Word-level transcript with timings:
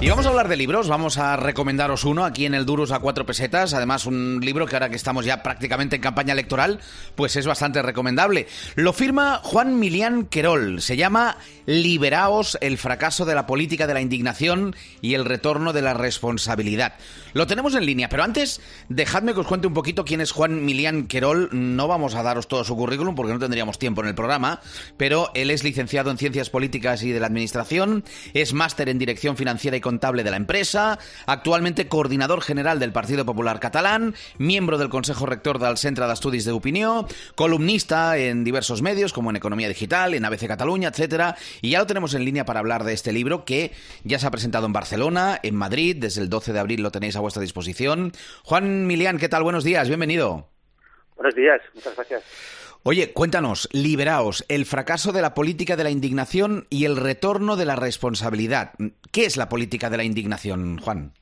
Y 0.00 0.08
vamos 0.08 0.26
a 0.26 0.28
hablar 0.28 0.46
de 0.46 0.56
libros, 0.56 0.86
vamos 0.86 1.18
a 1.18 1.36
recomendaros 1.36 2.04
uno 2.04 2.24
aquí 2.24 2.46
en 2.46 2.54
el 2.54 2.64
Duros 2.64 2.92
a 2.92 3.00
cuatro 3.00 3.26
pesetas, 3.26 3.74
además 3.74 4.06
un 4.06 4.38
libro 4.40 4.64
que 4.64 4.76
ahora 4.76 4.90
que 4.90 4.94
estamos 4.94 5.24
ya 5.24 5.42
prácticamente 5.42 5.96
en 5.96 6.02
campaña 6.02 6.34
electoral, 6.34 6.78
pues 7.16 7.34
es 7.34 7.48
bastante 7.48 7.82
recomendable. 7.82 8.46
Lo 8.76 8.92
firma 8.92 9.40
Juan 9.42 9.80
Milián 9.80 10.26
Querol, 10.26 10.80
se 10.82 10.96
llama 10.96 11.38
Liberaos, 11.66 12.56
el 12.60 12.78
fracaso 12.78 13.24
de 13.24 13.34
la 13.34 13.48
política 13.48 13.88
de 13.88 13.94
la 13.94 14.00
indignación 14.00 14.76
y 15.00 15.14
el 15.14 15.24
retorno 15.24 15.72
de 15.72 15.82
la 15.82 15.94
responsabilidad. 15.94 16.94
Lo 17.32 17.48
tenemos 17.48 17.74
en 17.74 17.84
línea, 17.84 18.08
pero 18.08 18.22
antes 18.22 18.60
dejadme 18.88 19.34
que 19.34 19.40
os 19.40 19.48
cuente 19.48 19.66
un 19.66 19.74
poquito 19.74 20.04
quién 20.04 20.20
es 20.20 20.30
Juan 20.30 20.64
Milián 20.64 21.08
Querol, 21.08 21.48
no 21.50 21.88
vamos 21.88 22.14
a 22.14 22.22
daros 22.22 22.46
todo 22.46 22.62
su 22.62 22.76
currículum 22.76 23.16
porque 23.16 23.32
no 23.32 23.40
tendríamos 23.40 23.80
tiempo 23.80 24.02
en 24.02 24.08
el 24.08 24.14
programa, 24.14 24.60
pero 24.96 25.32
él 25.34 25.50
es 25.50 25.64
licenciado 25.64 26.12
en 26.12 26.18
Ciencias 26.18 26.50
Políticas 26.50 27.02
y 27.02 27.10
de 27.10 27.18
la 27.18 27.26
Administración, 27.26 28.04
es 28.32 28.52
máster 28.52 28.88
en 28.88 29.00
Dirección 29.00 29.36
Financiera 29.36 29.76
y 29.76 29.87
contable 29.88 30.22
de 30.22 30.30
la 30.30 30.36
empresa, 30.36 30.98
actualmente 31.24 31.88
coordinador 31.88 32.42
general 32.42 32.78
del 32.78 32.92
Partido 32.92 33.24
Popular 33.24 33.58
Catalán, 33.58 34.14
miembro 34.36 34.76
del 34.76 34.90
Consejo 34.90 35.24
Rector 35.24 35.58
del 35.58 35.78
Centre 35.78 36.06
d'Estudis 36.06 36.44
de 36.44 36.52
Opinió, 36.52 37.08
columnista 37.36 38.18
en 38.18 38.44
diversos 38.44 38.82
medios 38.82 39.14
como 39.14 39.30
en 39.30 39.36
Economía 39.36 39.66
Digital, 39.66 40.12
en 40.12 40.26
ABC 40.26 40.46
Cataluña, 40.46 40.88
etcétera, 40.88 41.36
y 41.62 41.70
ya 41.70 41.78
lo 41.78 41.86
tenemos 41.86 42.12
en 42.12 42.26
línea 42.26 42.44
para 42.44 42.60
hablar 42.60 42.84
de 42.84 42.92
este 42.92 43.14
libro 43.14 43.46
que 43.46 43.72
ya 44.04 44.18
se 44.18 44.26
ha 44.26 44.30
presentado 44.30 44.66
en 44.66 44.74
Barcelona, 44.74 45.40
en 45.42 45.54
Madrid, 45.54 45.96
desde 45.98 46.20
el 46.20 46.28
12 46.28 46.52
de 46.52 46.58
abril 46.58 46.82
lo 46.82 46.90
tenéis 46.90 47.16
a 47.16 47.20
vuestra 47.20 47.40
disposición. 47.40 48.12
Juan 48.44 48.86
Milián, 48.86 49.16
¿qué 49.16 49.30
tal? 49.30 49.42
Buenos 49.42 49.64
días, 49.64 49.88
bienvenido. 49.88 50.50
Buenos 51.16 51.34
días, 51.34 51.62
muchas 51.72 51.96
gracias. 51.96 52.22
Oye, 52.90 53.12
cuéntanos, 53.12 53.68
liberaos, 53.74 54.46
el 54.48 54.64
fracaso 54.64 55.12
de 55.12 55.20
la 55.20 55.34
política 55.34 55.76
de 55.76 55.84
la 55.84 55.90
indignación 55.90 56.64
y 56.70 56.86
el 56.86 56.96
retorno 56.96 57.56
de 57.56 57.66
la 57.66 57.76
responsabilidad. 57.76 58.72
¿Qué 59.12 59.26
es 59.26 59.36
la 59.36 59.50
política 59.50 59.90
de 59.90 59.98
la 59.98 60.04
indignación, 60.04 60.78
Juan? 60.78 61.12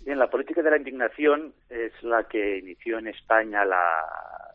Bien, 0.00 0.18
la 0.18 0.28
política 0.28 0.62
de 0.62 0.70
la 0.72 0.76
indignación 0.78 1.54
es 1.70 1.92
la 2.02 2.24
que 2.24 2.58
inició 2.58 2.98
en 2.98 3.06
España 3.06 3.64
la, 3.64 3.80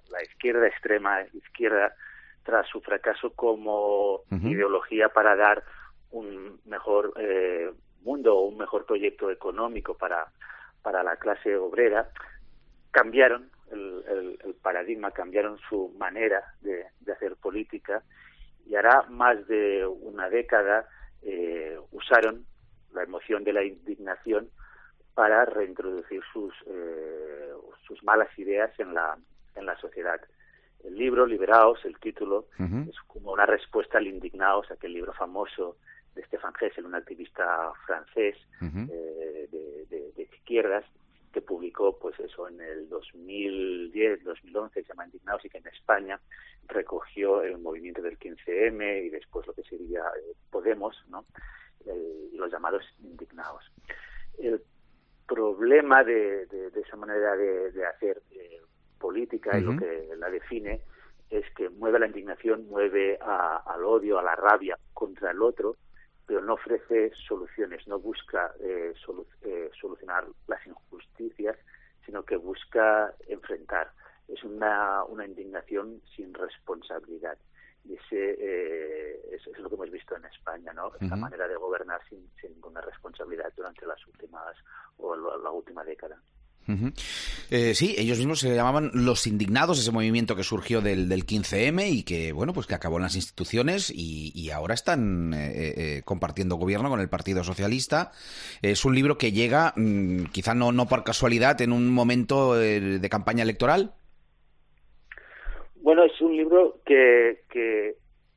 la 0.10 0.22
izquierda 0.22 0.68
extrema 0.68 1.22
izquierda 1.34 1.96
tras 2.44 2.68
su 2.68 2.82
fracaso 2.82 3.30
como 3.30 4.24
ideología 4.32 5.08
para 5.08 5.38
dar 5.38 5.64
un 6.10 6.60
mejor 6.66 7.14
eh, 7.22 7.72
mundo 8.02 8.38
o 8.38 8.48
un 8.48 8.58
mejor 8.58 8.86
proyecto 8.86 9.32
económico 9.32 9.96
para, 9.96 10.28
para 10.82 11.04
la 11.04 11.16
clase 11.16 11.56
obrera, 11.56 12.10
cambiaron 12.92 13.50
el, 14.12 14.40
el, 14.44 14.54
paradigma, 14.56 15.12
cambiaron 15.12 15.58
su 15.70 15.94
manera 15.98 16.44
de, 16.62 16.86
de, 17.00 17.12
hacer 17.12 17.36
política 17.36 18.04
y 18.66 18.76
hará 18.76 19.04
más 19.10 19.48
de 19.48 19.86
una 19.86 20.30
década 20.30 20.88
eh, 21.24 21.78
usaron 21.92 22.46
la 22.94 23.04
emoción 23.04 23.44
de 23.44 23.54
la 23.54 23.64
indignación 23.64 24.50
para 25.14 25.46
reintroducir 25.46 26.22
sus, 26.34 26.54
eh, 26.68 27.52
sus 27.86 28.04
malas 28.04 28.28
ideas 28.38 28.72
en 28.80 28.94
la, 28.94 29.18
en 29.56 29.66
la 29.66 29.78
sociedad. 29.78 30.20
El 30.84 30.96
libro, 30.96 31.26
Liberaos, 31.28 31.84
el 31.86 32.00
título, 32.00 32.48
es 32.58 33.00
como 33.06 33.34
una 33.34 33.46
respuesta 33.46 34.00
al 34.00 34.08
Indignaos, 34.08 34.72
aquel 34.72 34.94
libro 34.94 35.14
famoso 35.14 35.78
de 36.16 36.24
Stefan 36.26 36.54
Hessel, 36.60 36.86
un 36.86 36.96
activista 36.96 37.72
francés 37.86 38.36
eh, 38.62 39.48
de, 39.52 39.86
de, 39.90 40.12
de, 40.14 40.24
izquierdas, 40.24 40.84
que 41.32 41.42
publicó 41.42 41.98
pues 41.98 42.20
eso 42.20 42.48
en 42.48 42.60
el 42.62 42.90
2010, 42.90 44.24
2011, 44.24 44.82
se 44.82 44.88
llama 44.88 45.06
Indignados 45.06 45.46
y 45.46 45.50
que 45.50 45.58
en 45.58 45.68
España 45.68 46.20
recogió 46.68 47.42
el 47.42 47.58
movimiento 47.58 48.02
del 48.02 48.20
15M 48.20 49.06
y 49.06 49.10
después 49.10 49.48
lo 49.48 49.54
que 49.54 49.64
sería 49.64 50.02
eh, 50.02 50.34
Podemos, 50.50 50.96
¿no? 51.10 51.26
los 52.34 52.52
llamados 52.52 52.84
indignados. 53.02 53.64
El 54.38 54.62
problema 55.28 56.04
de, 56.04 56.46
de, 56.46 56.70
de 56.70 56.82
esa 56.82 56.96
manera 56.96 57.36
de, 57.36 57.72
de 57.72 57.86
hacer 57.86 58.22
eh, 58.32 58.62
política 59.00 59.58
y 59.58 59.62
lo 59.62 59.78
que 59.78 60.10
la 60.18 60.30
define 60.30 60.82
es 61.30 61.46
que 61.56 61.70
mueve 61.70 62.00
la 62.00 62.08
indignación, 62.08 62.68
mueve 62.68 63.18
a, 63.22 63.64
al 63.66 63.84
odio, 63.86 64.20
a 64.20 64.24
la 64.24 64.36
rabia 64.36 64.78
contra 64.94 65.32
el 65.32 65.42
otro, 65.42 65.78
pero 66.26 66.42
no 66.42 66.54
ofrece 66.54 67.12
soluciones, 67.28 67.88
no 67.88 68.00
busca 68.00 68.54
eh, 68.60 68.94
solu 69.06 69.26
eh, 69.42 69.70
solucionar 69.80 70.26
las 70.48 70.66
injusticias, 70.66 71.58
sino 72.06 72.24
que 72.24 72.38
busca 72.38 73.14
enfrentar. 73.28 73.92
Es 74.28 74.44
una, 74.44 75.04
una 75.06 75.26
indignación 75.26 76.02
sin 76.16 76.34
responsabilidad. 76.34 77.38
Y 77.84 77.96
ese 77.96 78.38
eh, 78.40 79.22
es, 79.32 79.46
es, 79.48 79.58
lo 79.60 79.68
que 79.70 79.76
hemos 79.76 79.90
visto 79.90 80.16
en 80.16 80.26
España, 80.26 80.72
¿no? 80.74 80.94
Esa 80.96 81.06
uh 81.06 81.10
-huh. 81.10 81.18
manera 81.18 81.48
de 81.48 81.56
gobernar 81.56 82.00
sin, 82.08 82.30
sin 82.40 82.52
ninguna 82.54 82.82
responsabilidad 82.82 83.52
durante 83.56 83.86
las 83.86 84.06
últimas 84.08 84.56
o 84.98 85.16
la, 85.16 85.38
la 85.38 85.50
última 85.50 85.84
década. 85.84 86.22
Uh 86.68 86.92
eh, 87.50 87.74
sí, 87.74 87.96
ellos 87.98 88.18
mismos 88.18 88.40
se 88.40 88.56
llamaban 88.56 88.92
los 88.94 89.28
indignados, 89.28 89.78
ese 89.78 89.92
movimiento 89.92 90.36
que 90.36 90.44
surgió 90.44 90.80
del, 90.80 91.10
del 91.10 91.26
15M 91.26 91.90
y 91.92 92.04
que, 92.04 92.32
bueno, 92.32 92.54
pues 92.54 92.66
que 92.66 92.76
acabó 92.76 92.96
en 92.96 93.04
las 93.04 93.16
instituciones 93.16 93.92
y, 93.94 94.50
ahora 94.52 94.74
están 94.74 95.34
eh, 95.34 95.74
eh, 95.76 96.02
compartiendo 96.06 96.56
gobierno 96.56 96.90
con 96.90 97.00
el 97.00 97.10
Partido 97.10 97.44
Socialista. 97.44 98.12
Es 98.62 98.86
un 98.86 98.96
libro 98.96 99.18
que 99.18 99.32
llega, 99.32 99.74
mmm, 99.76 100.26
quizá 100.32 100.54
no, 100.54 100.72
no 100.72 100.88
por 100.88 101.04
casualidad, 101.04 101.60
en 101.62 101.72
un 101.74 101.90
momento 101.90 102.62
eh, 102.62 102.80
de 102.80 103.10
campaña 103.10 103.44
electoral. 103.44 103.92
Bueno, 105.76 106.04
es 106.04 106.22
un 106.22 106.36
libro 106.38 106.80
que 106.86 107.42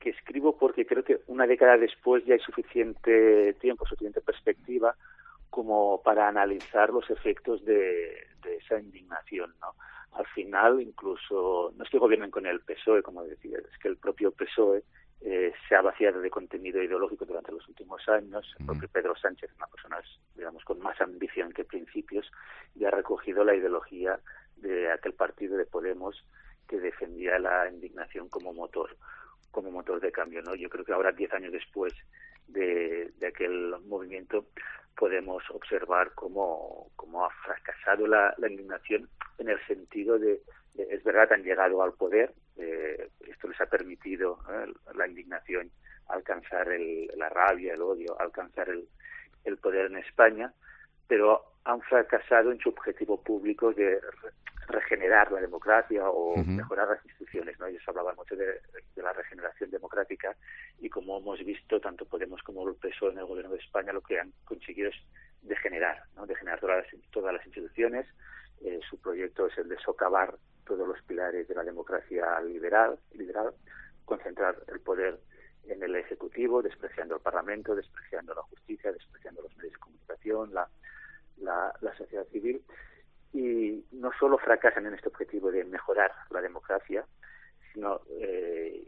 escribo 0.04 0.56
porque 0.56 0.86
creo 0.86 1.04
que 1.04 1.20
una 1.28 1.46
década 1.46 1.76
después 1.76 2.24
ya 2.24 2.34
hay 2.34 2.40
suficiente 2.40 3.54
tiempo, 3.54 3.86
suficiente 3.86 4.20
perspectiva 4.20 4.94
como 5.54 6.02
para 6.02 6.26
analizar 6.26 6.90
los 6.90 7.08
efectos 7.10 7.64
de, 7.64 8.26
de, 8.42 8.56
esa 8.56 8.76
indignación, 8.76 9.54
¿no? 9.60 9.76
Al 10.18 10.26
final, 10.26 10.80
incluso, 10.80 11.72
no 11.76 11.84
es 11.84 11.90
que 11.90 11.98
gobiernen 11.98 12.32
con 12.32 12.44
el 12.44 12.58
PSOE, 12.58 13.04
como 13.04 13.22
decía, 13.22 13.58
es 13.58 13.78
que 13.78 13.86
el 13.86 13.96
propio 13.96 14.32
PSOE 14.32 14.82
eh, 15.20 15.52
se 15.68 15.76
ha 15.76 15.80
vaciado 15.80 16.20
de 16.20 16.28
contenido 16.28 16.82
ideológico 16.82 17.24
durante 17.24 17.52
los 17.52 17.68
últimos 17.68 18.02
años. 18.08 18.52
El 18.58 18.66
propio 18.66 18.88
Pedro 18.88 19.14
Sánchez, 19.14 19.52
una 19.56 19.68
persona, 19.68 20.00
digamos, 20.34 20.64
con 20.64 20.80
más 20.80 21.00
ambición 21.00 21.52
que 21.52 21.62
principios, 21.62 22.28
y 22.74 22.84
ha 22.84 22.90
recogido 22.90 23.44
la 23.44 23.54
ideología 23.54 24.18
de 24.56 24.90
aquel 24.90 25.12
partido 25.12 25.56
de 25.56 25.66
Podemos 25.66 26.16
que 26.66 26.80
defendía 26.80 27.38
la 27.38 27.70
indignación 27.70 28.28
como 28.28 28.52
motor 28.52 28.96
como 29.52 29.70
motor 29.70 30.00
de 30.00 30.10
cambio, 30.10 30.42
¿no? 30.42 30.56
Yo 30.56 30.68
creo 30.68 30.84
que 30.84 30.92
ahora, 30.92 31.12
diez 31.12 31.32
años 31.32 31.52
después 31.52 31.94
de, 32.48 33.12
de 33.18 33.26
aquel 33.28 33.72
movimiento, 33.86 34.46
podemos 34.96 35.42
observar 35.50 36.12
cómo, 36.14 36.90
cómo 36.96 37.24
ha 37.24 37.30
fracasado 37.44 38.06
la, 38.06 38.34
la, 38.38 38.48
indignación 38.48 39.08
en 39.38 39.48
el 39.48 39.58
sentido 39.66 40.18
de, 40.18 40.40
es 40.76 41.02
verdad, 41.04 41.32
han 41.32 41.42
llegado 41.42 41.82
al 41.82 41.92
poder, 41.94 42.32
eh, 42.56 43.08
esto 43.26 43.48
les 43.48 43.60
ha 43.60 43.66
permitido 43.66 44.38
¿eh? 44.50 44.72
la 44.94 45.08
indignación 45.08 45.70
alcanzar 46.08 46.68
el, 46.68 47.08
la 47.16 47.28
rabia, 47.28 47.74
el 47.74 47.82
odio, 47.82 48.18
alcanzar 48.20 48.68
el, 48.68 48.86
el 49.44 49.56
poder 49.58 49.86
en 49.86 49.98
España, 49.98 50.52
pero 51.08 51.42
han 51.64 51.80
fracasado 51.82 52.52
en 52.52 52.58
su 52.58 52.68
objetivo 52.68 53.22
público 53.22 53.72
de 53.72 54.00
regenerar 54.74 55.30
la 55.32 55.40
democracia 55.40 56.08
o 56.08 56.34
uh 56.34 56.36
-huh. 56.36 56.56
mejorar 56.56 56.88
las 56.88 57.04
instituciones. 57.04 57.58
¿no? 57.58 57.66
Ellos 57.66 57.82
hablaban 57.86 58.16
mucho 58.16 58.36
de, 58.36 58.46
de, 58.46 59.02
la 59.02 59.12
regeneración 59.12 59.70
democrática 59.70 60.36
y 60.80 60.88
como 60.88 61.18
hemos 61.18 61.38
visto, 61.44 61.80
tanto 61.80 62.04
Podemos 62.04 62.42
como 62.42 62.68
el 62.68 62.76
PSOE 62.76 63.12
en 63.12 63.18
el 63.18 63.26
gobierno 63.26 63.52
de 63.52 63.58
España 63.58 63.92
lo 63.92 64.02
que 64.02 64.20
han 64.20 64.32
conseguido 64.44 64.90
es 64.90 64.96
degenerar, 65.42 66.02
¿no? 66.16 66.26
degenerar 66.26 66.60
todas 66.60 66.84
las, 66.84 67.10
todas 67.10 67.32
las 67.34 67.44
instituciones. 67.46 68.06
Eh, 68.64 68.80
su 68.88 69.00
proyecto 69.00 69.46
es 69.46 69.58
el 69.58 69.68
de 69.68 69.78
socavar 69.78 70.36
todos 70.64 70.86
los 70.86 71.00
pilares 71.02 71.46
de 71.48 71.54
la 71.54 71.64
democracia 71.64 72.40
liberal, 72.40 72.98
liberal 73.12 73.52
concentrar 74.04 74.56
el 74.68 74.80
poder 74.80 75.18
en 75.66 75.82
el 75.82 75.96
Ejecutivo, 75.96 76.62
despreciando 76.62 77.16
el 77.16 77.22
Parlamento, 77.22 77.74
despreciando 77.74 78.34
la 78.34 78.42
justicia, 78.42 78.92
despreciando 78.92 79.42
los 79.42 79.56
medios 79.56 79.72
de 79.72 79.78
comunicación, 79.78 80.54
la, 80.54 80.68
la, 81.38 81.74
la 81.80 81.96
sociedad 81.96 82.26
civil 82.26 82.62
y 83.34 83.84
no 83.90 84.12
solo 84.18 84.38
fracasan 84.38 84.86
en 84.86 84.94
este 84.94 85.08
objetivo 85.08 85.50
de 85.50 85.64
mejorar 85.64 86.12
la 86.30 86.40
democracia, 86.40 87.04
sino, 87.72 88.00
eh, 88.20 88.84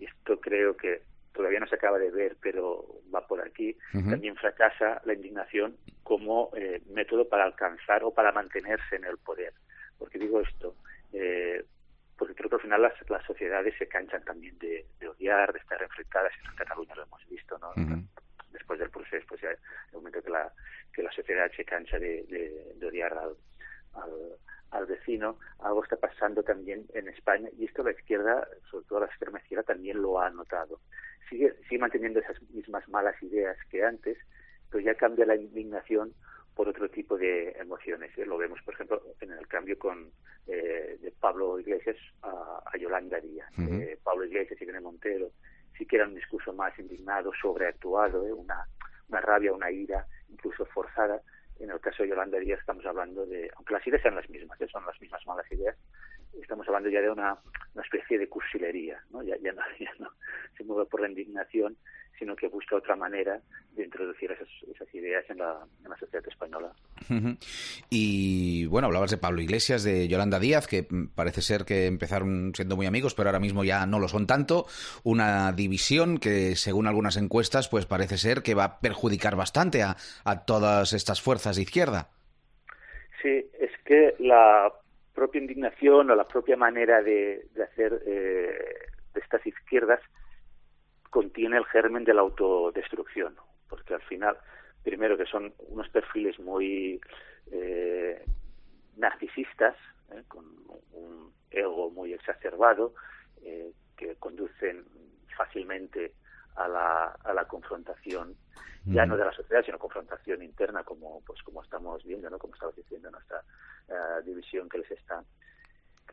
y 0.00 0.04
esto 0.04 0.40
creo 0.40 0.76
que 0.76 1.02
todavía 1.32 1.60
no 1.60 1.68
se 1.68 1.76
acaba 1.76 1.98
de 1.98 2.10
ver, 2.10 2.36
pero 2.42 2.84
va 3.14 3.24
por 3.26 3.40
aquí, 3.40 3.76
uh 3.94 3.98
-huh. 3.98 4.10
también 4.10 4.34
fracasa 4.34 5.00
la 5.04 5.14
indignación 5.14 5.76
como 6.02 6.50
eh, 6.56 6.82
método 6.90 7.28
para 7.28 7.44
alcanzar 7.44 8.02
o 8.02 8.12
para 8.12 8.32
mantenerse 8.32 8.96
en 8.96 9.04
el 9.04 9.16
poder. 9.18 9.52
Porque 9.96 10.18
digo 10.18 10.40
esto, 10.40 10.74
eh, 11.12 11.64
porque 12.18 12.34
creo 12.34 12.50
que 12.50 12.56
al 12.56 12.62
final 12.62 12.82
las, 12.82 12.94
las 13.08 13.24
sociedades 13.24 13.74
se 13.78 13.86
canchan 13.86 14.24
también 14.24 14.58
de, 14.58 14.86
de, 14.98 15.08
odiar, 15.08 15.52
de 15.52 15.60
estar 15.60 15.80
enfrentadas, 15.80 16.32
en 16.50 16.56
Cataluña 16.56 16.96
lo 16.96 17.04
hemos 17.04 17.24
visto, 17.28 17.58
¿no? 17.58 17.70
Uh 17.76 17.86
-huh. 17.86 18.06
Después 18.50 18.78
del 18.80 18.90
proceso, 18.90 19.24
pues 19.28 19.40
ya 19.40 19.50
el 19.50 19.58
momento 19.92 20.20
que 20.20 20.30
la, 20.30 20.52
que 20.92 21.02
la 21.02 21.12
sociedad 21.12 21.50
se 21.56 21.64
cansa 21.64 21.98
de, 21.98 22.24
de, 22.24 22.74
de 22.76 22.86
odiar 22.86 23.12
al, 23.18 23.36
al, 23.94 24.10
al 24.70 24.86
vecino, 24.86 25.38
algo 25.60 25.82
está 25.82 25.96
pasando 25.96 26.42
también 26.42 26.86
en 26.94 27.08
España 27.08 27.48
y 27.58 27.64
esto 27.64 27.82
la 27.82 27.92
izquierda, 27.92 28.46
sobre 28.70 28.86
todo 28.86 29.00
la 29.00 29.06
extrema 29.06 29.38
izquierda, 29.38 29.62
también 29.62 30.00
lo 30.02 30.20
ha 30.20 30.30
notado. 30.30 30.80
Sigue, 31.28 31.54
sigue 31.68 31.78
manteniendo 31.78 32.20
esas 32.20 32.40
mismas 32.50 32.88
malas 32.88 33.20
ideas 33.22 33.56
que 33.70 33.84
antes, 33.84 34.18
pero 34.70 34.84
ya 34.84 34.94
cambia 34.94 35.26
la 35.26 35.36
indignación 35.36 36.12
por 36.54 36.68
otro 36.68 36.88
tipo 36.88 37.16
de 37.16 37.50
emociones. 37.58 38.16
¿eh? 38.16 38.26
Lo 38.26 38.36
vemos, 38.36 38.60
por 38.62 38.74
ejemplo, 38.74 39.02
en 39.20 39.32
el 39.32 39.46
cambio 39.48 39.78
con 39.78 40.10
eh, 40.46 40.98
de 41.00 41.10
Pablo 41.12 41.58
Iglesias 41.58 41.96
a, 42.22 42.76
Yolanda 42.78 43.20
Díaz. 43.20 43.48
Eh, 43.58 43.98
Pablo 44.02 44.24
Iglesias 44.24 44.60
y 44.60 44.64
Irene 44.64 44.80
Montero 44.80 45.30
sí 45.76 45.86
que 45.86 45.96
era 45.96 46.06
un 46.06 46.14
discurso 46.14 46.52
más 46.52 46.76
indignado, 46.78 47.32
sobreactuado, 47.40 48.22
una, 48.34 48.66
una 49.08 49.20
rabia, 49.20 49.52
una 49.52 49.70
ira, 49.70 50.06
incluso 50.28 50.64
forzada. 50.66 51.20
En 51.60 51.70
el 51.70 51.80
caso 51.80 52.02
de 52.02 52.08
Yolanda 52.10 52.38
Díaz 52.38 52.60
estamos 52.60 52.84
hablando 52.84 53.24
de, 53.26 53.50
aunque 53.56 53.74
las 53.74 53.86
ideas 53.86 54.02
sean 54.02 54.16
las 54.16 54.28
mismas, 54.28 54.58
son 54.70 54.84
las 54.84 55.00
mismas 55.00 55.24
malas 55.26 55.50
ideas, 55.52 55.76
estamos 56.40 56.66
hablando 56.68 56.88
ya 56.88 57.00
de 57.00 57.10
una, 57.10 57.38
especie 57.82 58.18
de 58.18 58.28
cursilería, 58.28 59.02
¿no? 59.10 59.22
Ya, 59.22 59.36
ya, 59.42 59.54
no, 59.98 60.10
se 60.56 60.64
mueve 60.64 60.86
por 60.86 61.00
la 61.00 61.08
indignación, 61.08 61.76
sino 62.18 62.36
que 62.36 62.48
busca 62.48 62.76
otra 62.76 62.96
manera 62.96 63.40
de 63.72 63.84
introducir 63.84 64.30
esas, 64.32 64.94
ideas 64.94 65.24
en 65.28 65.38
la, 65.38 65.66
sociedad 65.98 66.26
española. 66.26 66.72
Y 67.90 68.66
bueno, 68.66 68.86
hablabas 68.86 69.10
de 69.10 69.18
Pablo 69.18 69.40
Iglesias, 69.40 69.84
de 69.84 70.08
Yolanda 70.08 70.38
Díaz, 70.38 70.66
que 70.66 70.86
parece 71.14 71.42
ser 71.42 71.64
que 71.64 71.86
empezaron 71.86 72.52
siendo 72.54 72.76
muy 72.76 72.86
amigos, 72.86 73.14
pero 73.14 73.28
ahora 73.28 73.40
mismo 73.40 73.64
ya 73.64 73.86
no 73.86 73.98
lo 73.98 74.08
son 74.08 74.26
tanto. 74.26 74.66
Una 75.02 75.52
división 75.52 76.18
que, 76.18 76.56
según 76.56 76.86
algunas 76.86 77.16
encuestas, 77.16 77.68
pues 77.68 77.86
parece 77.86 78.18
ser 78.18 78.42
que 78.42 78.54
va 78.54 78.64
a 78.64 78.80
perjudicar 78.80 79.36
bastante 79.36 79.82
a, 79.82 79.96
todas 80.46 80.92
estas 80.92 81.22
fuerzas 81.22 81.56
de 81.56 81.62
izquierda. 81.62 82.08
Sí, 83.22 83.46
es 83.58 83.70
que 83.84 84.14
la 84.18 84.72
propia 85.14 85.40
indignación 85.40 86.10
o 86.10 86.14
la 86.14 86.24
propia 86.24 86.56
manera 86.56 87.02
de, 87.02 87.46
de 87.54 87.62
hacer 87.62 88.02
eh, 88.06 88.52
de 89.14 89.20
estas 89.20 89.46
izquierdas 89.46 90.00
contiene 91.14 91.56
el 91.56 91.64
germen 91.66 92.04
de 92.04 92.12
la 92.12 92.22
autodestrucción, 92.22 93.36
porque 93.68 93.94
al 93.94 94.02
final, 94.02 94.36
primero 94.84 95.16
que 95.16 95.26
son 95.26 95.52
unos 95.68 95.88
perfiles 95.88 96.38
muy 96.38 97.00
eh, 97.50 98.24
narcisistas, 98.96 99.74
eh, 100.12 100.22
con 100.28 100.44
un 100.92 101.32
ego 101.50 101.90
muy 101.90 102.12
exacerbado, 102.12 102.94
eh, 103.42 103.72
que 103.96 104.16
conducen 104.16 104.84
fácilmente 105.36 106.12
a 106.56 106.68
la, 106.68 107.06
a 107.06 107.34
la 107.34 107.46
confrontación 107.46 108.36
ya 108.86 109.06
no 109.06 109.16
de 109.16 109.24
la 109.24 109.32
sociedad 109.32 109.64
sino 109.64 109.78
confrontación 109.78 110.42
interna 110.42 110.84
como 110.84 111.22
pues 111.22 111.42
como 111.42 111.62
estamos 111.62 112.04
viendo 112.04 112.28
no 112.28 112.38
como 112.38 112.52
estabas 112.52 112.76
diciendo 112.76 113.10
nuestra 113.10 113.42
división 114.24 114.68
que 114.68 114.76
les 114.76 114.90
está 114.90 115.24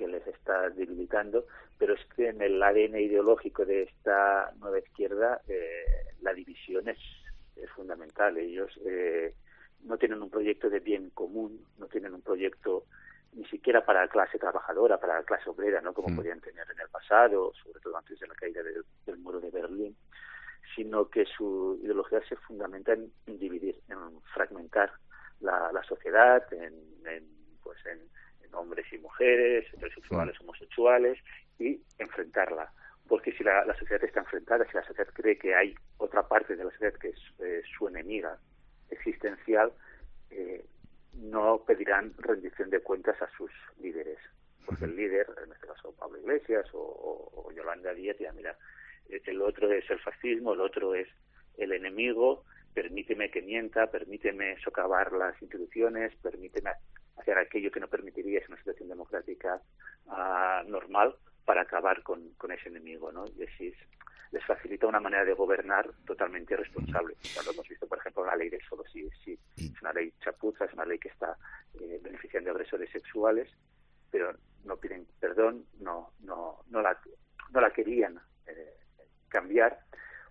que 0.02 0.08
les 0.08 0.26
está 0.26 0.70
debilitando, 0.70 1.46
pero 1.78 1.94
es 1.94 2.04
que 2.16 2.30
en 2.30 2.42
el 2.42 2.62
ADN 2.62 3.00
ideológico 3.00 3.66
de 3.66 3.84
esta 3.84 4.52
nueva 4.60 4.80
izquierda 4.80 5.42
eh, 5.48 5.86
la 6.22 6.34
división 6.34 6.88
es, 6.88 6.98
es 7.56 7.70
fundamental. 7.72 8.38
Ellos 8.38 8.72
eh, 8.86 9.34
no 9.84 9.98
tienen 9.98 10.22
un 10.22 10.30
proyecto 10.30 10.70
de 10.70 10.80
bien 10.80 11.10
común, 11.12 11.66
no 11.78 11.88
tienen 11.88 12.14
un 12.14 12.22
proyecto 12.22 12.86
ni 13.34 13.46
siquiera 13.46 13.86
para 13.86 14.02
la 14.02 14.08
clase 14.10 14.38
trabajadora, 14.38 15.00
para 15.00 15.16
la 15.16 15.24
clase 15.24 15.50
obrera, 15.50 15.80
no 15.82 15.94
como 15.94 16.10
mm. 16.10 16.16
podían 16.18 16.42
tener 16.42 16.66
en 16.70 16.80
el 16.82 16.90
pasado, 16.90 17.54
sobre 17.64 17.80
todo 17.80 17.98
antes 17.98 18.20
de 18.20 18.28
la 18.28 18.36
caída 18.36 18.62
del, 18.62 19.18
muro 19.18 19.40
de 19.40 19.50
Berlín, 19.50 19.96
sino 20.76 21.10
que 21.10 21.26
su 21.26 21.80
ideología 21.82 22.22
se 22.28 22.36
fundamenta 22.36 22.94
en, 22.94 23.12
dividir, 23.26 23.80
en 23.88 24.22
fragmentar 24.34 24.92
la, 25.40 25.72
la 25.72 25.84
sociedad, 25.84 26.44
en, 26.54 26.74
en 27.06 27.26
pues 27.64 27.78
en 27.86 28.00
hombres 28.54 28.86
y 28.92 28.98
mujeres, 28.98 29.66
heterosexuales, 29.74 30.40
homosexuales, 30.42 31.20
y 31.60 31.82
enfrentarla. 31.98 32.72
Porque 33.12 33.34
si 33.34 33.44
la, 33.44 33.66
sociedad 33.78 34.02
está 34.06 34.22
enfrentada, 34.22 34.66
si 34.68 34.74
la 34.74 34.86
sociedad 34.86 35.12
cree 35.14 35.38
que 35.38 35.54
hay 35.54 35.76
otra 35.98 36.26
parte 36.30 36.56
de 36.56 36.64
la 36.64 36.72
sociedad 36.72 36.94
que 36.94 37.10
es 37.10 37.20
eh, 37.40 37.62
su 37.78 37.90
enemiga 37.90 38.40
existencial, 38.90 39.74
eh, 40.30 40.64
no 41.16 41.62
pedirán 41.68 42.14
rendición 42.20 42.70
de 42.70 42.80
cuentas 42.80 43.22
a 43.22 43.30
sus 43.36 43.52
líderes. 43.82 44.18
Porque 44.66 44.86
el 44.86 44.96
líder, 44.96 45.28
en 45.44 45.52
este 45.52 45.68
caso 45.68 45.94
Pablo 46.00 46.20
Iglesias 46.20 46.66
o, 46.72 47.52
Yolanda 47.54 47.94
Díaz, 47.94 48.16
ya 48.18 48.32
mira, 48.32 48.56
eh, 49.10 49.22
el 49.26 49.42
otro 49.42 49.70
es 49.74 49.90
el 49.90 50.00
fascismo, 50.00 50.54
el 50.54 50.62
otro 50.62 50.96
es 50.96 51.10
el 51.58 51.74
enemigo, 51.74 52.46
permíteme 52.74 53.30
que 53.30 53.42
mienta, 53.42 53.92
permíteme 53.92 54.58
socavar 54.62 55.12
las 55.12 55.36
instituciones, 55.42 56.16
permíteme 56.24 56.72
hacer 57.18 57.38
aquello 57.38 57.72
que 57.72 57.82
no 57.82 57.90
permitiría 57.90 58.40
una 58.48 58.56
situación 58.56 58.88
democrática 58.88 59.62
uh, 60.06 60.66
normal 60.70 61.14
para 61.46 61.62
acabar 61.62 62.04
con, 62.04 62.34
con, 62.36 62.52
ese 62.52 62.70
enemigo, 62.70 63.12
¿no? 63.12 63.26
Y 63.38 63.44
así 63.44 63.74
les 64.32 64.46
facilita 64.46 64.88
una 64.88 65.00
manera 65.00 65.26
de 65.26 65.34
gobernar 65.34 65.90
totalmente 66.06 66.54
irresponsable. 66.54 67.16
Ya 67.22 67.44
lo 67.44 67.52
hemos 67.52 67.68
visto, 67.68 67.88
por 67.88 67.98
ejemplo, 67.98 68.26
la 68.26 68.36
ley 68.36 68.50
del 68.50 68.62
solo 68.62 68.84
sí 68.92 69.10
sí. 69.24 69.38
Es 69.58 69.82
una 69.82 69.94
ley 69.94 70.14
chapuza, 70.24 70.66
es 70.66 70.74
una 70.74 70.86
ley 70.86 71.00
que 71.00 71.10
está 71.10 71.38
eh, 71.80 72.00
beneficiando 72.02 72.50
a 72.50 72.54
agresores 72.54 72.90
sexuales, 72.92 73.50
pero 74.10 74.34
no 74.64 74.78
piden 74.78 75.06
perdón, 75.20 75.66
no, 75.80 76.14
no, 76.22 76.64
no 76.70 76.82
la, 76.82 76.98
no 77.52 77.62
la 77.62 77.72
querían 77.72 78.20
eh, 78.48 78.78
cambiar 79.28 79.80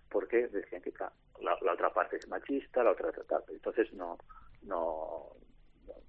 porque 0.09 0.47
decían 0.47 0.81
que 0.81 0.93
la, 1.41 1.57
la, 1.61 1.73
otra 1.73 1.93
parte 1.93 2.17
es 2.17 2.27
machista, 2.27 2.83
la 2.83 2.91
otra 2.91 3.11
tal. 3.11 3.43
Entonces 3.49 3.93
no, 3.93 4.17
no, 4.63 5.35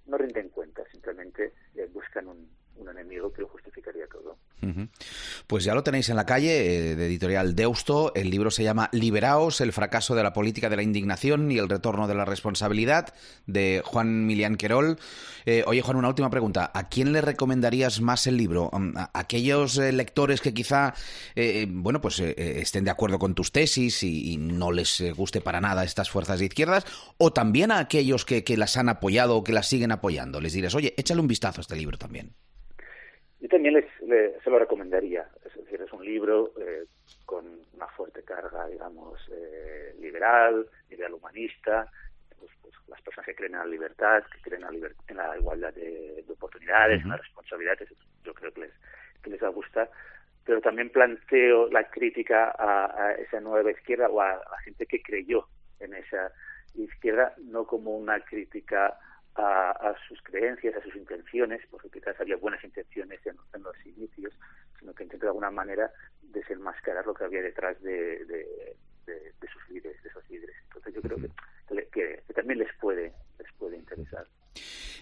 no 0.05 0.17
rinden 0.17 0.49
cuenta, 0.49 0.83
simplemente 0.91 1.53
eh, 1.75 1.87
buscan 1.91 2.27
un, 2.27 2.49
un 2.75 2.89
enemigo 2.89 3.31
que 3.31 3.41
lo 3.41 3.47
justificaría 3.47 4.07
todo. 4.07 4.37
Pues 5.47 5.63
ya 5.63 5.73
lo 5.73 5.83
tenéis 5.83 6.09
en 6.09 6.15
la 6.15 6.25
calle, 6.25 6.91
eh, 6.91 6.95
de 6.95 7.05
editorial 7.05 7.55
Deusto. 7.55 8.13
El 8.15 8.29
libro 8.29 8.51
se 8.51 8.63
llama 8.63 8.89
Liberaos, 8.91 9.61
el 9.61 9.73
fracaso 9.73 10.15
de 10.15 10.23
la 10.23 10.33
política 10.33 10.69
de 10.69 10.75
la 10.77 10.83
indignación 10.83 11.51
y 11.51 11.57
el 11.57 11.69
retorno 11.69 12.07
de 12.07 12.15
la 12.15 12.25
responsabilidad, 12.25 13.13
de 13.45 13.81
Juan 13.85 14.25
Milián 14.25 14.55
Querol. 14.55 14.99
Eh, 15.45 15.63
oye, 15.67 15.81
Juan, 15.81 15.97
una 15.97 16.07
última 16.07 16.29
pregunta. 16.29 16.71
¿A 16.73 16.87
quién 16.87 17.11
le 17.11 17.21
recomendarías 17.21 17.99
más 18.01 18.27
el 18.27 18.37
libro? 18.37 18.69
Mm, 18.71 18.97
¿A 18.97 19.11
aquellos 19.13 19.77
eh, 19.77 19.91
lectores 19.91 20.41
que 20.41 20.53
quizá, 20.53 20.93
bueno, 21.67 21.99
pues 22.01 22.19
estén 22.19 22.85
de 22.85 22.91
acuerdo 22.91 23.19
con 23.19 23.35
tus 23.35 23.51
tesis 23.51 24.03
y, 24.03 24.37
no 24.37 24.71
les 24.71 25.01
guste 25.15 25.41
para 25.41 25.61
nada 25.61 25.83
estas 25.83 26.09
fuerzas 26.09 26.39
de 26.39 26.45
izquierdas? 26.45 26.85
¿O 27.17 27.33
también 27.33 27.71
a 27.71 27.79
aquellos 27.79 28.25
que, 28.25 28.43
que 28.43 28.57
las 28.57 28.77
han 28.77 28.89
apoyado 28.89 29.37
o 29.37 29.43
que 29.43 29.53
las 29.53 29.67
siguen 29.67 29.91
apoyando? 29.91 30.39
Les 30.41 30.53
dirás, 30.53 30.75
oye, 30.75 30.93
échale 30.97 31.21
un 31.21 31.27
vistazo 31.27 31.59
a 31.59 31.63
este 31.63 31.75
libro 31.75 31.97
también. 31.97 32.33
Yo 33.43 33.49
también 33.49 33.73
les, 33.73 33.85
se 34.41 34.49
lo 34.49 34.57
recomendaría. 34.57 35.27
Es 35.45 35.53
decir, 35.53 35.81
es 35.81 35.91
un 35.91 36.05
libro 36.05 36.53
eh, 36.61 36.85
con 37.25 37.45
una 37.73 37.87
fuerte 37.87 38.23
carga, 38.23 38.67
digamos, 38.67 39.19
eh, 39.33 39.93
liberal, 39.99 40.65
liberal 40.89 41.15
humanista. 41.15 41.91
Pues, 42.39 42.49
pues, 42.61 42.73
las 42.87 43.01
personas 43.01 43.25
que 43.25 43.35
creen 43.35 43.55
en 43.55 43.59
la 43.59 43.65
libertad, 43.65 44.23
que 44.31 44.49
creen 44.49 44.63
en 44.63 45.17
la, 45.17 45.37
igualdad 45.37 45.73
de, 45.73 46.23
oportunidades, 46.29 47.01
en 47.01 47.09
las 47.09 47.19
responsabilidades, 47.19 47.89
yo 48.23 48.33
creo 48.33 48.53
que 48.53 48.61
les, 48.61 48.71
que 49.21 49.29
les 49.29 49.43
va 49.43 49.47
a 49.47 49.59
gustar. 49.59 49.91
Pero 50.45 50.61
también 50.61 50.89
planteo 50.89 51.67
la 51.69 51.89
crítica 51.89 52.55
a, 52.57 53.11
esa 53.15 53.41
nueva 53.41 53.71
izquierda 53.71 54.07
o 54.07 54.21
a 54.21 54.35
la 54.35 54.57
gente 54.63 54.85
que 54.85 55.01
creyó 55.01 55.49
en 55.81 55.93
esa 55.95 56.31
izquierda, 56.75 57.33
no 57.39 57.67
como 57.67 57.97
una 57.97 58.21
crítica 58.21 58.97
a, 59.35 59.95
sus 60.07 60.21
creencias, 60.21 60.75
a 60.75 60.81
sus 60.81 60.95
intenciones, 60.95 61.61
porque 61.69 61.89
quizás 61.89 62.19
había 62.19 62.37
buenas 62.37 62.63
intenciones 62.63 63.19
en, 63.25 63.35
los 63.63 63.85
inicios, 63.85 64.33
sino 64.79 64.93
que 64.93 65.03
intenta 65.03 65.25
de 65.25 65.29
alguna 65.29 65.51
manera 65.51 65.91
desenmascarar 66.21 67.05
lo 67.05 67.13
que 67.13 67.23
había 67.23 67.41
detrás 67.41 67.81
de, 67.81 68.25
de, 68.25 69.47
sus 69.51 69.69
líderes, 69.69 70.01
de 70.03 70.09
esos 70.09 70.29
líderes. 70.29 70.55
Entonces 70.63 70.93
yo 70.93 71.01
creo 71.01 71.17
que, 71.17 71.87
que, 71.91 72.33
también 72.33 72.59
les 72.59 72.73
puede, 72.79 73.13
les 73.39 73.53
puede 73.53 73.77
interesar. 73.77 74.25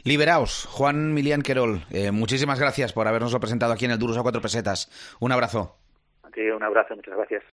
Liberaos, 0.03 0.65
Juan 0.71 1.13
Milián 1.13 1.41
Querol, 1.41 1.81
eh, 1.91 2.11
muchísimas 2.11 2.59
gracias 2.59 2.93
por 2.93 3.07
habernoslo 3.07 3.39
presentado 3.39 3.73
aquí 3.73 3.85
en 3.85 3.91
el 3.91 3.99
Duros 3.99 4.17
a 4.17 4.21
Cuatro 4.23 4.41
Pesetas. 4.41 5.17
Un 5.19 5.31
abrazo. 5.31 5.77
Aquí 6.23 6.49
un 6.49 6.63
abrazo, 6.63 6.95
muchas 6.95 7.15
gracias. 7.15 7.43